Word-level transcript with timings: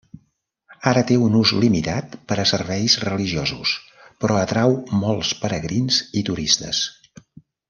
Ara 0.91 1.01
té 1.11 1.17
un 1.25 1.35
ús 1.39 1.51
limitat 1.63 2.15
per 2.31 2.37
a 2.43 2.45
serveis 2.53 2.95
religiosos, 3.03 3.75
però 4.25 4.41
atrau 4.47 4.75
molts 5.05 5.35
pelegrins 5.45 6.01
i 6.23 6.29
turistes. 6.33 6.83